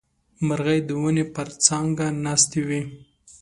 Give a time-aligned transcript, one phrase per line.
[0.47, 2.81] مرغۍ د ونې پر څانګه ناستې وې.